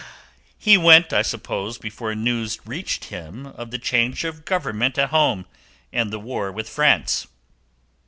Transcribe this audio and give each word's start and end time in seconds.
"He 0.57 0.79
went, 0.79 1.13
I 1.13 1.21
suppose, 1.21 1.77
before 1.77 2.15
news 2.15 2.57
reached 2.65 3.03
him 3.13 3.45
of 3.45 3.69
the 3.69 3.77
change 3.77 4.23
of 4.23 4.45
government 4.45 4.97
at 4.97 5.09
home, 5.09 5.45
and 5.93 6.09
the 6.11 6.17
war 6.17 6.51
with 6.51 6.67
France?" 6.67 7.27